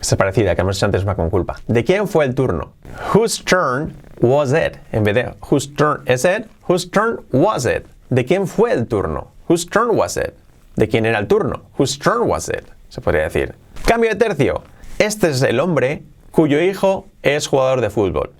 Esta 0.00 0.14
es 0.14 0.18
parecida, 0.18 0.54
que 0.54 0.60
hemos 0.60 0.76
hecho 0.76 0.86
antes 0.86 1.02
una 1.02 1.14
con 1.14 1.30
culpa. 1.30 1.56
¿De 1.66 1.82
quién 1.82 2.06
fue 2.06 2.24
el 2.24 2.34
turno? 2.34 2.74
Whose 3.14 3.42
turn 3.42 3.94
was 4.20 4.52
it? 4.52 4.76
En 4.92 5.02
vez 5.02 5.14
de 5.14 5.34
whose 5.50 5.68
turn 5.74 6.02
is 6.06 6.24
it, 6.24 6.46
whose 6.68 6.88
turn 6.88 7.20
was 7.32 7.64
it? 7.64 7.86
¿De 8.10 8.24
quién 8.24 8.46
fue 8.46 8.72
el 8.72 8.86
turno? 8.86 9.32
Whose 9.48 9.66
turn 9.66 9.96
was 9.96 10.16
it? 10.16 10.34
¿De 10.76 10.88
quién 10.88 11.06
era 11.06 11.18
el 11.18 11.26
turno? 11.26 11.62
Whose 11.78 11.98
turn 11.98 12.28
was 12.28 12.48
it? 12.48 12.64
Se 12.90 13.00
podría 13.00 13.24
decir. 13.24 13.54
Cambio 13.86 14.10
de 14.10 14.16
tercio. 14.16 14.62
Este 14.98 15.30
es 15.30 15.42
el 15.42 15.58
hombre 15.58 16.02
cuyo 16.30 16.60
hijo 16.60 17.06
es 17.22 17.46
jugador 17.46 17.80
de 17.80 17.90
fútbol. 17.90 18.30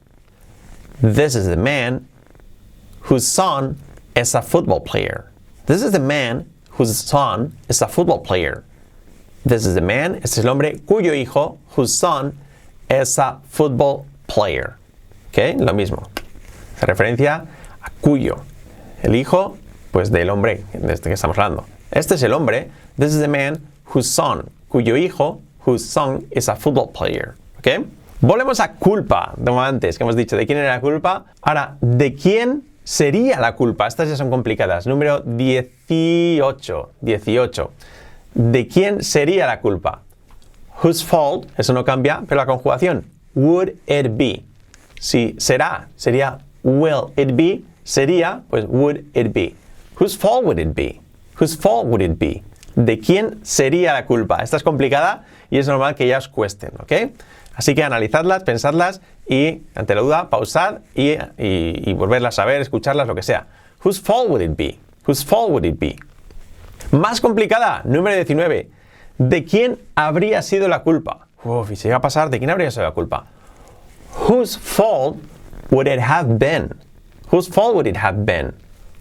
This 1.01 1.35
is 1.35 1.47
the 1.47 1.57
man 1.57 2.07
whose 3.11 3.27
son 3.27 3.77
is 4.15 4.35
a 4.35 4.43
football 4.43 4.81
player. 4.81 5.31
This 5.67 5.83
is 5.83 5.93
the 5.93 5.99
man 5.99 6.47
whose 6.79 6.95
son 6.95 7.53
is 7.69 7.83
a 7.83 7.89
football 7.89 8.21
player. 8.21 8.65
This 9.45 9.67
is 9.67 9.75
the 9.75 9.81
man, 9.81 10.17
este 10.17 10.39
es 10.39 10.45
el 10.45 10.51
hombre 10.51 10.81
cuyo 10.87 11.13
hijo, 11.13 11.59
whose 11.77 11.95
son, 11.95 12.33
is 12.91 13.19
a 13.19 13.41
football 13.49 14.07
player. 14.27 14.77
¿Ok? 15.29 15.61
Lo 15.61 15.73
mismo. 15.75 16.03
Hace 16.77 16.87
referencia 16.87 17.47
a 17.81 17.91
cuyo. 18.01 18.37
El 19.03 19.15
hijo, 19.15 19.57
pues 19.91 20.11
del 20.11 20.31
hombre 20.31 20.65
de 20.73 20.93
este 20.93 21.11
que 21.11 21.15
estamos 21.15 21.39
hablando. 21.39 21.67
Este 21.91 22.15
es 22.15 22.23
el 22.23 22.33
hombre, 22.33 22.71
this 22.99 23.15
is 23.15 23.21
the 23.21 23.29
man 23.29 23.61
whose 23.95 24.09
son, 24.09 24.51
cuyo 24.69 24.97
hijo, 24.97 25.41
whose 25.67 25.85
son, 25.87 26.27
is 26.31 26.49
a 26.49 26.57
football 26.57 26.91
player. 26.91 27.35
¿Ok? 27.59 27.87
Volvemos 28.21 28.59
a 28.61 28.73
culpa, 28.73 29.35
como 29.45 29.63
antes, 29.63 29.99
que 29.99 30.05
hemos 30.05 30.17
dicho, 30.17 30.37
¿de 30.37 30.47
quién 30.47 30.59
era 30.59 30.75
la 30.75 30.81
culpa? 30.81 31.27
Ahora, 31.43 31.77
¿de 31.81 32.15
quién 32.15 32.65
sería 32.85 33.41
la 33.41 33.57
culpa? 33.57 33.87
Estas 33.87 34.09
ya 34.09 34.17
son 34.17 34.31
complicadas. 34.31 34.87
Número 34.87 35.21
18. 35.21 36.91
18. 37.01 37.73
¿De 38.35 38.69
quién 38.69 39.03
sería 39.03 39.47
la 39.47 39.61
culpa? 39.61 40.03
Whose 40.83 41.05
fault, 41.05 41.49
eso 41.59 41.73
no 41.73 41.85
cambia, 41.85 42.23
pero 42.29 42.41
la 42.41 42.47
conjugación, 42.47 43.05
would 43.35 43.71
it 43.87 44.17
be. 44.17 44.45
Si 45.01 45.35
será, 45.39 45.89
sería 45.97 46.39
will 46.63 47.13
it 47.17 47.35
be, 47.37 47.63
sería, 47.85 48.43
pues 48.51 48.65
would 48.67 49.05
it 49.15 49.33
be. 49.33 49.55
Whose 50.01 50.17
fault 50.17 50.45
would 50.45 50.59
it 50.59 50.75
be? 50.75 51.01
Whose 51.41 51.57
fault 51.57 51.87
would 51.87 52.03
it 52.03 52.19
be? 52.19 52.43
¿De 52.75 52.99
quién 52.99 53.45
sería 53.45 53.93
la 53.93 54.05
culpa? 54.07 54.43
Esta 54.43 54.57
es 54.57 54.63
complicada 54.65 55.25
y 55.51 55.59
es 55.59 55.69
normal 55.69 55.95
que 55.95 56.09
ya 56.09 56.19
os 56.19 56.29
cuesten, 56.29 56.73
¿ok? 56.81 57.13
Así 57.55 57.75
que 57.75 57.85
analizadlas, 57.85 58.43
pensadlas 58.43 59.01
y, 59.29 59.63
ante 59.75 59.95
la 59.95 60.01
duda, 60.01 60.31
pausad 60.31 60.81
y, 60.95 61.93
volverlas 61.95 62.39
a 62.39 62.45
ver, 62.45 62.61
escucharlas, 62.61 63.07
lo 63.07 63.15
que 63.15 63.23
sea. 63.23 63.47
Whose 63.85 64.01
fault 64.01 64.29
would 64.29 64.43
it 64.43 64.57
be? 64.57 64.79
Whose 65.07 65.25
fault 65.25 65.51
would 65.51 65.65
it 65.65 65.79
be? 65.79 65.97
Más 66.91 67.21
complicada, 67.21 67.83
número 67.85 68.17
19. 68.17 68.71
¿De 69.19 69.45
quién 69.45 69.79
habría 69.95 70.43
sido 70.43 70.69
la 70.69 70.83
culpa? 70.83 71.29
Uf, 71.45 71.71
y 71.71 71.77
si 71.77 71.85
llega 71.85 71.97
a 71.97 72.01
pasar, 72.01 72.31
¿de 72.31 72.39
quién 72.39 72.51
habría 72.51 72.71
sido 72.71 72.85
la 72.85 72.93
culpa? 72.93 73.27
Whose 74.29 74.59
fault 74.59 75.19
would 75.71 75.87
it 75.87 76.01
have 76.01 76.39
been? 76.39 76.71
Whose 77.31 77.51
fault 77.51 77.75
would 77.75 77.87
it 77.87 77.97
have 77.97 78.25
been? 78.25 78.55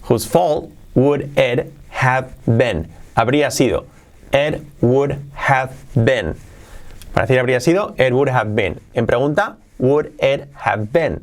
Whose 0.10 0.28
fault 0.28 0.70
would 0.96 1.30
it 1.38 1.72
have 1.90 2.30
been? 2.46 2.90
Habría 3.16 3.52
sido. 3.52 3.86
It 4.32 4.62
would 4.82 5.18
have 5.36 5.72
been. 5.96 6.36
Para 7.14 7.28
decir 7.28 7.40
habría 7.40 7.60
sido, 7.60 7.96
it 7.98 8.12
would 8.12 8.30
have 8.30 8.56
been. 8.56 8.80
En 8.94 9.06
pregunta, 9.06 9.58
would 9.80 10.08
it 10.20 10.50
have 10.56 10.88
been? 10.92 11.22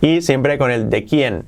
Y 0.00 0.22
siempre 0.22 0.58
con 0.58 0.70
el 0.70 0.88
de 0.88 1.04
quién. 1.04 1.44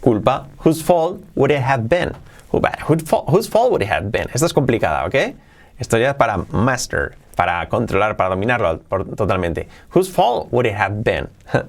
Culpa. 0.00 0.48
Whose 0.64 0.82
fault 0.82 1.20
would 1.34 1.50
it 1.50 1.62
have 1.62 1.88
been? 1.88 2.12
Whose 2.52 3.48
fault, 3.48 3.70
would 3.70 3.82
it 3.82 3.88
have 3.88 4.10
been? 4.10 4.28
Esta 4.32 4.46
es 4.46 4.52
complicada, 4.52 5.06
¿ok? 5.06 5.34
Esto 5.78 5.96
ya 5.96 6.10
es 6.10 6.14
para 6.16 6.36
master, 6.50 7.16
para 7.34 7.68
controlar, 7.68 8.16
para 8.16 8.30
dominarlo 8.30 8.80
totalmente. 9.16 9.68
Whose 9.94 10.10
fault 10.10 10.48
would 10.52 10.66
it 10.66 10.74
have 10.74 11.02
been? 11.02 11.28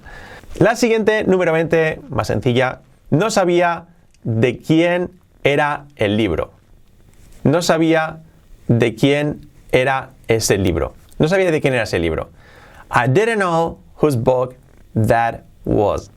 La 0.60 0.76
siguiente, 0.76 1.24
número 1.24 1.52
20, 1.54 2.02
más 2.10 2.28
sencilla. 2.28 2.82
No 3.10 3.32
sabía 3.32 3.86
de 4.24 4.60
quién 4.60 5.12
era 5.44 5.86
el 5.96 6.18
libro. 6.18 6.52
No 7.44 7.62
sabía 7.62 8.20
de 8.68 8.96
quién 8.96 9.50
era 9.72 10.10
ese 10.28 10.58
libro. 10.58 10.94
No 11.20 11.28
sabía 11.28 11.52
de 11.52 11.62
quién 11.62 11.74
era 11.74 11.84
ese 11.84 12.00
libro. 12.00 12.30
I 12.92 13.08
didn't 13.08 13.40
know 13.40 13.80
whose 14.02 14.16
book 14.16 14.56
that 14.96 15.44
was. 15.66 16.10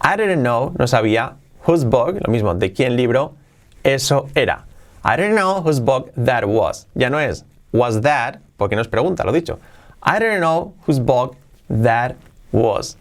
I 0.00 0.16
didn't 0.16 0.42
know, 0.42 0.72
no 0.78 0.86
sabía, 0.86 1.36
whose 1.66 1.84
book, 1.84 2.16
lo 2.26 2.32
mismo, 2.32 2.54
de 2.58 2.72
quién 2.72 2.96
libro, 2.96 3.34
eso 3.82 4.28
era. 4.34 4.66
I 5.04 5.16
didn't 5.16 5.34
know 5.36 5.62
whose 5.62 5.80
book 5.80 6.10
that 6.16 6.44
was. 6.46 6.86
Ya 6.94 7.08
no 7.08 7.18
es 7.18 7.44
was 7.72 8.00
that, 8.02 8.40
porque 8.58 8.74
no 8.76 8.80
es 8.82 8.88
pregunta, 8.88 9.24
lo 9.24 9.32
dicho. 9.32 9.58
I 10.02 10.18
didn't 10.18 10.40
know 10.40 10.74
whose 10.86 10.98
book 11.00 11.36
that 11.68 12.16
was. 12.52 12.96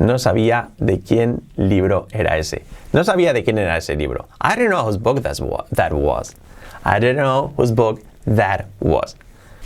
No 0.00 0.14
sabía 0.18 0.70
de 0.78 0.98
quién 1.00 1.42
libro 1.56 2.06
era 2.12 2.36
ese. 2.38 2.62
No 2.92 3.02
sabía 3.04 3.32
de 3.32 3.42
quién 3.44 3.58
era 3.58 3.76
ese 3.76 3.96
libro. 3.96 4.28
I 4.40 4.54
didn't 4.56 4.70
know 4.70 4.84
whose 4.84 4.96
book 4.98 5.22
that 5.22 5.40
wa- 5.40 5.64
that 5.72 5.92
was. 5.92 6.34
I 6.84 6.98
didn't 7.00 7.16
know 7.22 7.52
whose 7.56 7.72
book 7.72 8.00
that 8.26 8.66
was. 8.80 9.16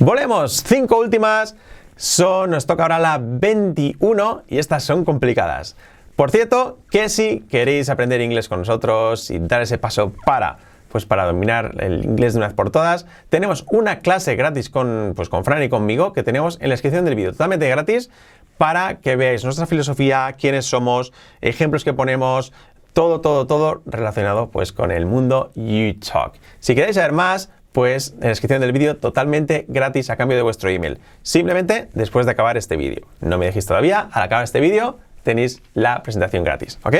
Volvemos, 0.05 0.65
cinco 0.65 0.99
últimas. 0.99 1.55
Son, 1.95 2.51
nos 2.51 2.67
toca 2.67 2.83
ahora 2.83 2.99
la 2.99 3.21
21 3.23 4.43
y 4.49 4.59
estas 4.59 4.83
son 4.83 5.05
complicadas. 5.05 5.77
Por 6.17 6.33
cierto, 6.33 6.81
que 6.91 7.09
si 7.09 7.45
queréis 7.49 7.89
aprender 7.89 8.21
inglés 8.21 8.49
con 8.49 8.59
nosotros 8.59 9.31
y 9.31 9.39
dar 9.39 9.63
ese 9.63 9.79
paso 9.79 10.13
para, 10.27 10.59
pues 10.89 11.07
para 11.07 11.25
dominar 11.25 11.77
el 11.79 12.05
inglés 12.05 12.33
de 12.33 12.39
una 12.39 12.49
vez 12.49 12.57
por 12.57 12.71
todas, 12.71 13.07
tenemos 13.29 13.65
una 13.71 14.01
clase 14.01 14.35
gratis 14.35 14.71
con, 14.71 15.13
pues 15.15 15.29
con 15.29 15.45
Fran 15.45 15.63
y 15.63 15.69
conmigo 15.69 16.13
que 16.13 16.25
tenemos 16.25 16.57
en 16.61 16.71
la 16.71 16.73
descripción 16.73 17.05
del 17.05 17.15
vídeo, 17.15 17.31
totalmente 17.31 17.69
gratis, 17.69 18.11
para 18.59 18.99
que 18.99 19.15
veáis 19.15 19.45
nuestra 19.45 19.67
filosofía, 19.67 20.35
quiénes 20.37 20.67
somos, 20.67 21.13
ejemplos 21.41 21.85
que 21.85 21.95
ponemos, 21.95 22.53
todo, 22.93 23.21
todo, 23.21 23.47
todo 23.47 23.83
relacionado 23.87 24.51
pues 24.51 24.73
con 24.73 24.91
el 24.91 25.07
mundo 25.07 25.53
YouTalk. 25.55 26.35
Si 26.59 26.75
queréis 26.75 26.97
saber 26.97 27.13
más, 27.13 27.51
pues 27.73 28.13
en 28.17 28.21
la 28.21 28.29
descripción 28.29 28.61
del 28.61 28.73
vídeo 28.73 28.97
totalmente 28.97 29.65
gratis 29.69 30.11
a 30.11 30.17
cambio 30.17 30.37
de 30.37 30.43
vuestro 30.43 30.69
email. 30.71 30.99
Simplemente 31.23 31.89
después 31.95 32.27
de 32.27 32.33
acabar 32.33 32.57
este 32.57 32.77
vídeo. 32.77 33.07
No 33.21 33.39
me 33.39 33.47
dejéis 33.47 33.67
todavía, 33.67 34.09
al 34.13 34.23
acabar 34.23 34.45
este 34.45 34.61
vídeo 34.61 34.99
tenéis 35.23 35.63
la 35.75 36.03
presentación 36.03 36.45
gratis, 36.45 36.79
¿ok? 36.85 36.97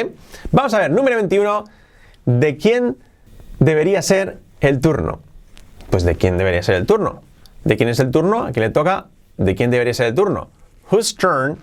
Vamos 0.51 0.73
a 0.75 0.79
ver, 0.79 0.91
número 0.91 1.17
21, 1.17 1.65
¿de 2.25 2.57
quién 2.57 2.97
debería 3.59 4.01
ser 4.01 4.39
el 4.61 4.81
turno? 4.81 5.21
Pues 5.91 6.05
de 6.05 6.17
quién 6.17 6.39
debería 6.39 6.63
ser 6.63 6.77
el 6.77 6.87
turno. 6.87 7.23
¿De 7.65 7.77
quién 7.77 7.89
es 7.89 8.01
el 8.01 8.11
turno? 8.11 8.45
¿A 8.45 8.53
quién 8.53 8.65
le 8.65 8.71
toca? 8.71 9.07
¿De 9.37 9.55
quién 9.55 9.71
debería 9.71 9.95
ser 9.95 10.07
el 10.07 10.15
turno? 10.15 10.51
Whose 10.91 11.15
turn 11.15 11.59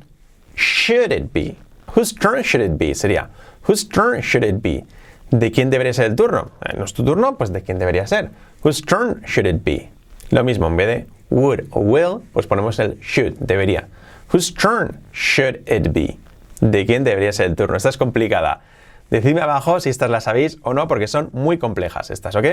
should 0.56 1.12
it 1.12 1.32
be? 1.34 1.56
Whose 1.96 2.13
turn 2.13 2.44
should 2.44 2.66
it 2.66 2.78
be? 2.78 2.94
Sería, 2.94 3.30
whose 3.68 3.88
turn 3.88 4.22
should 4.22 4.44
it 4.46 4.62
be? 4.62 4.86
¿De 5.31 5.51
quién 5.51 5.69
debería 5.69 5.93
ser 5.93 6.05
el 6.05 6.15
turno? 6.15 6.51
Eh, 6.65 6.75
¿No 6.77 6.86
es 6.86 6.93
tu 6.93 7.03
turno? 7.05 7.38
Pues 7.38 7.53
¿de 7.53 7.62
quién 7.62 7.77
debería 7.79 8.07
ser? 8.07 8.31
Whose 8.63 8.83
turn 8.83 9.21
should 9.25 9.48
it 9.48 9.63
be? 9.63 9.89
Lo 10.31 10.43
mismo, 10.43 10.67
en 10.67 10.77
vez 10.77 10.88
de 10.88 11.07
would 11.29 11.62
o 11.71 11.79
will, 11.79 12.21
pues 12.33 12.48
ponemos 12.48 12.79
el 12.79 13.00
should, 13.00 13.36
debería. 13.39 13.88
Whose 14.33 14.53
turn 14.53 15.00
should 15.13 15.57
it 15.67 15.91
be? 15.93 16.17
¿De 16.62 16.86
quién 16.86 17.03
debería 17.03 17.31
ser 17.31 17.48
el 17.48 17.55
turno? 17.55 17.77
Esta 17.77 17.89
es 17.89 17.98
complicada. 17.98 18.62
Decidme 19.09 19.41
abajo 19.41 19.79
si 19.79 19.89
estas 19.89 20.09
las 20.09 20.25
sabéis 20.25 20.57
o 20.62 20.74
no, 20.74 20.88
porque 20.88 21.07
son 21.07 21.29
muy 21.33 21.57
complejas 21.57 22.12
estas, 22.12 22.36
¿ok? 22.36 22.45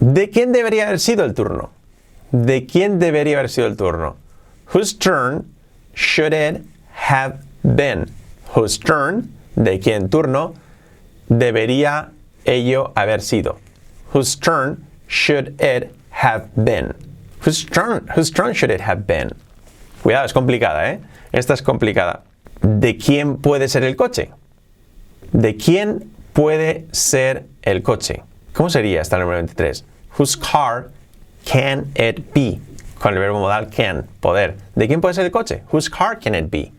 ¿De 0.00 0.30
quién 0.30 0.52
debería 0.52 0.86
haber 0.86 1.00
sido 1.00 1.24
el 1.24 1.32
turno? 1.32 1.70
¿De 2.32 2.66
quién 2.66 2.98
debería 2.98 3.38
haber 3.38 3.50
sido 3.50 3.66
el 3.66 3.76
turno? 3.76 4.16
Whose 4.74 4.96
turn 4.96 5.46
should 5.94 6.32
it 6.34 6.62
have 7.10 7.36
been? 7.62 8.06
Whose 8.54 8.78
turn, 8.78 9.30
de 9.54 9.80
quién 9.80 10.10
turno, 10.10 10.54
debería 11.28 12.10
ello 12.44 12.92
haber 12.94 13.20
sido? 13.20 13.58
Whose 14.12 14.36
turn 14.36 14.86
should 15.08 15.60
it 15.60 15.94
have 16.10 16.48
been? 16.56 16.94
Whose 17.40 17.64
turn, 17.64 18.08
whose 18.14 18.30
turn 18.30 18.54
should 18.54 18.70
it 18.70 18.80
have 18.80 19.06
been? 19.06 19.30
Cuidado, 20.02 20.24
es 20.24 20.32
complicada, 20.32 20.90
¿eh? 20.90 21.00
Esta 21.32 21.54
es 21.54 21.62
complicada. 21.62 22.22
¿De 22.60 22.96
quién 22.96 23.38
puede 23.38 23.68
ser 23.68 23.84
el 23.84 23.96
coche? 23.96 24.30
¿De 25.32 25.56
quién 25.56 26.10
puede 26.34 26.86
ser 26.92 27.46
el 27.62 27.82
coche? 27.82 28.22
¿Cómo 28.52 28.68
sería 28.70 29.00
esta 29.00 29.18
número 29.18 29.38
23? 29.38 29.84
Whose 30.18 30.36
car 30.36 30.90
can 31.44 31.90
it 31.96 32.32
be? 32.34 32.60
Con 33.00 33.14
el 33.14 33.18
verbo 33.18 33.40
modal 33.40 33.70
can, 33.70 34.06
poder. 34.20 34.56
¿De 34.76 34.86
quién 34.86 35.00
puede 35.00 35.14
ser 35.14 35.24
el 35.24 35.32
coche? 35.32 35.62
Whose 35.72 35.88
car 35.88 36.16
can 36.16 36.34
it 36.34 36.50
be? 36.50 36.70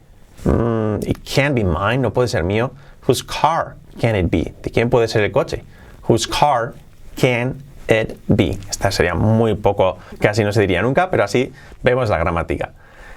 Mm, 0.46 1.06
it 1.08 1.24
can't 1.26 1.56
be 1.56 1.64
mine, 1.64 2.02
no 2.02 2.12
puede 2.12 2.30
ser 2.30 2.44
mío. 2.44 2.72
Whose 3.08 3.22
car 3.22 3.76
can 4.00 4.16
it 4.16 4.30
be? 4.30 4.54
¿De 4.62 4.70
quién 4.72 4.90
puede 4.90 5.08
ser 5.08 5.24
el 5.24 5.32
coche? 5.32 5.64
Whose 6.08 6.28
car 6.28 6.74
can 7.16 7.62
it 7.88 8.18
be? 8.28 8.58
Esta 8.70 8.92
sería 8.92 9.16
muy 9.16 9.56
poco, 9.56 9.98
casi 10.20 10.44
no 10.44 10.52
se 10.52 10.62
diría 10.62 10.82
nunca, 10.82 11.10
pero 11.10 11.24
así 11.24 11.52
vemos 11.82 12.10
la 12.10 12.18
gramática. 12.18 12.74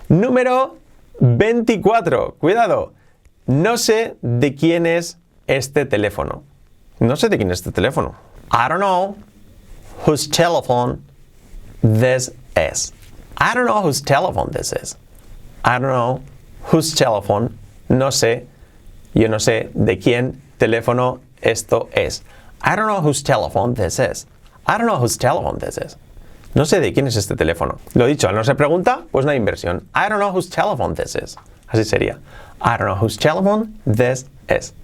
Número 0.08 0.76
24. 1.20 2.36
Cuidado. 2.38 2.92
No 3.46 3.78
sé 3.78 4.16
de 4.22 4.54
quién 4.54 4.86
es 4.86 5.18
este 5.46 5.86
teléfono. 5.86 6.42
No 6.98 7.16
sé 7.16 7.28
de 7.28 7.36
quién 7.36 7.50
es 7.50 7.60
este 7.60 7.72
teléfono. 7.72 8.14
I 8.50 8.68
don't 8.68 8.80
know 8.80 9.16
whose 10.06 10.28
telephone 10.28 11.02
this 11.82 12.32
is. 12.56 12.92
I 13.38 13.54
don't 13.54 13.66
know 13.66 13.82
whose 13.82 14.00
telephone 14.00 14.50
this 14.50 14.72
is. 14.72 14.96
I 15.64 15.78
don't 15.78 15.90
know 15.90 16.22
whose 16.72 16.94
telephone. 16.94 17.56
No 17.88 18.10
sé. 18.10 18.46
Yo 19.14 19.28
no 19.28 19.38
sé 19.38 19.70
de 19.74 19.98
quién 19.98 20.40
teléfono 20.58 21.20
esto 21.40 21.88
es. 21.92 22.22
I 22.62 22.76
don't 22.76 22.86
know 22.86 23.00
whose 23.00 23.22
telephone 23.22 23.74
this 23.74 23.98
is. 23.98 24.26
I 24.66 24.78
don't 24.78 24.86
know 24.86 24.98
whose 24.98 25.16
telephone 25.16 25.58
this 25.58 25.78
is. 25.78 25.96
No 26.54 26.64
sé 26.64 26.80
de 26.80 26.92
quién 26.92 27.06
es 27.06 27.16
este 27.16 27.36
teléfono. 27.36 27.78
Lo 27.94 28.06
dicho, 28.06 28.28
al 28.28 28.34
no 28.34 28.42
se 28.42 28.54
pregunta, 28.54 29.04
pues 29.12 29.24
no 29.26 29.30
hay 29.30 29.36
inversión. 29.36 29.84
I 29.94 30.08
don't 30.08 30.18
know 30.18 30.32
whose 30.32 30.48
telephone 30.48 30.94
this 30.94 31.14
is. 31.14 31.36
Así 31.68 31.84
sería. 31.84 32.18
I 32.60 32.78
don't 32.78 32.86
know 32.86 32.96
whose 32.96 33.18
telephone 33.18 33.78
this 33.84 34.26
is. 34.48 34.74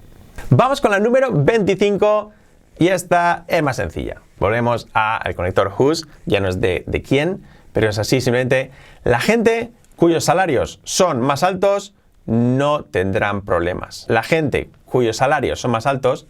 Vamos 0.51 0.81
con 0.81 0.91
la 0.91 1.01
número 1.01 1.33
25 1.33 2.31
y 2.79 2.89
esta 2.89 3.45
es 3.49 3.63
más 3.63 3.77
sencilla. 3.77 4.21
Volvemos 4.39 4.87
al 4.93 5.35
conector 5.35 5.73
whose, 5.79 6.05
ya 6.27 6.41
no 6.41 6.49
es 6.49 6.61
de, 6.61 6.85
de 6.87 7.03
quién, 7.03 7.43
pero 7.73 7.89
es 7.89 7.99
así 7.99 8.21
simplemente. 8.21 8.71
La 9.05 9.21
gente 9.21 9.73
cuyos 9.97 10.25
salarios 10.25 10.81
son 10.85 11.21
más 11.21 11.43
altos 11.43 11.95
no 12.27 12.85
tendrán 12.85 13.43
problemas. 13.43 14.05
La 14.09 14.23
gente 14.23 14.71
cuyos 14.93 15.17
salarios 15.17 15.59
son 15.59 15.71
más 15.73 15.87
altos, 15.87 16.27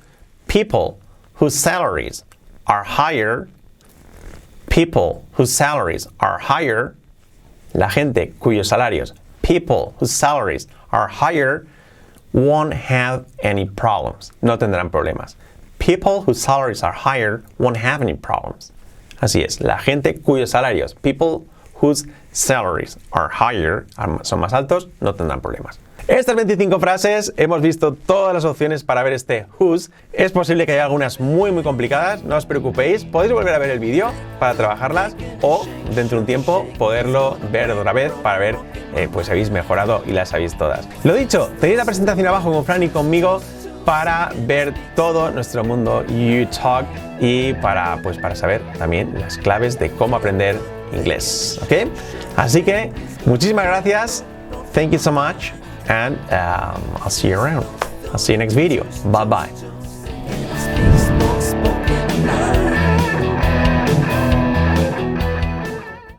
people 0.46 1.00
whose 1.34 1.54
salaries 1.54 2.22
are 2.68 2.84
higher, 2.84 3.48
people 4.70 5.26
whose 5.32 5.52
salaries 5.52 6.06
are 6.20 6.38
higher, 6.38 6.94
la 7.74 7.88
gente 7.88 8.32
cuyos 8.38 8.68
salarios, 8.68 9.12
people 9.42 9.94
whose 9.98 10.12
salaries 10.12 10.68
are 10.92 11.08
higher, 11.08 11.66
won't 12.32 12.72
have 12.72 13.26
any 13.40 13.66
problems. 13.66 14.30
No 14.40 14.56
tendrán 14.56 14.90
problemas. 14.90 15.34
People 15.80 16.22
whose 16.22 16.40
salaries 16.40 16.84
are 16.84 16.92
higher 16.92 17.42
won't 17.58 17.76
have 17.76 18.00
any 18.00 18.14
problems. 18.14 18.70
Así 19.20 19.44
es, 19.44 19.60
la 19.60 19.78
gente 19.78 20.14
cuyos 20.22 20.52
salarios, 20.52 20.94
people 21.02 21.44
whose 21.74 22.06
salaries 22.30 22.96
are 23.12 23.28
higher, 23.28 23.86
son 24.22 24.40
más 24.40 24.52
altos, 24.52 24.86
no 25.00 25.12
tendrán 25.12 25.42
problemas. 25.42 25.78
Estas 26.08 26.34
25 26.34 26.80
frases 26.80 27.32
hemos 27.36 27.62
visto 27.62 27.94
todas 27.94 28.34
las 28.34 28.44
opciones 28.44 28.82
para 28.82 29.02
ver 29.04 29.12
este 29.12 29.46
whose. 29.58 29.90
Es 30.12 30.32
posible 30.32 30.66
que 30.66 30.72
haya 30.72 30.84
algunas 30.84 31.20
muy 31.20 31.52
muy 31.52 31.62
complicadas, 31.62 32.24
no 32.24 32.36
os 32.36 32.44
preocupéis, 32.44 33.04
podéis 33.04 33.32
volver 33.32 33.54
a 33.54 33.58
ver 33.58 33.70
el 33.70 33.78
vídeo 33.78 34.10
para 34.40 34.54
trabajarlas 34.54 35.14
o 35.42 35.64
dentro 35.94 36.16
de 36.16 36.20
un 36.22 36.26
tiempo 36.26 36.66
poderlo 36.76 37.38
ver 37.52 37.70
otra 37.70 37.92
vez 37.92 38.12
para 38.22 38.38
ver 38.38 38.56
eh, 38.96 39.08
pues 39.12 39.30
habéis 39.30 39.50
mejorado 39.50 40.02
y 40.04 40.10
las 40.10 40.30
sabéis 40.30 40.58
todas. 40.58 40.88
Lo 41.04 41.14
dicho, 41.14 41.50
tenéis 41.60 41.78
la 41.78 41.84
presentación 41.84 42.26
abajo 42.26 42.52
con 42.52 42.64
Fran 42.64 42.82
y 42.82 42.88
conmigo 42.88 43.40
para 43.84 44.32
ver 44.46 44.74
todo 44.96 45.30
nuestro 45.30 45.64
mundo 45.64 46.04
YouTalk 46.06 46.86
y 47.20 47.54
para, 47.54 47.98
pues, 48.02 48.18
para 48.18 48.34
saber 48.34 48.60
también 48.78 49.18
las 49.18 49.38
claves 49.38 49.78
de 49.78 49.90
cómo 49.90 50.16
aprender 50.16 50.58
inglés. 50.92 51.58
¿Ok? 51.62 51.88
Así 52.36 52.62
que 52.62 52.92
muchísimas 53.24 53.66
gracias. 53.66 54.24
Thank 54.72 54.90
you 54.90 54.98
so 54.98 55.12
much. 55.12 55.52
And 55.92 56.16
um, 56.30 56.82
I'll 57.02 57.10
see 57.10 57.28
you 57.28 57.38
around. 57.38 57.66
I'll 58.12 58.18
see 58.18 58.32
you 58.32 58.38
next 58.38 58.54
video. 58.54 58.84
Bye 59.12 59.26
bye. 59.26 59.71